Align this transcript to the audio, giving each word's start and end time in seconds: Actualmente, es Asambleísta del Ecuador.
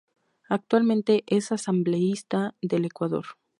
Actualmente, 0.49 1.23
es 1.27 1.51
Asambleísta 1.51 2.55
del 2.63 2.85
Ecuador. 2.85 3.25